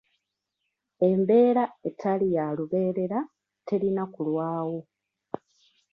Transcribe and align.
Embeera 1.09 1.63
etali 1.87 2.27
ya 2.35 2.45
lubeerera 2.57 3.19
terina 3.67 4.03
kulwawo. 4.13 4.79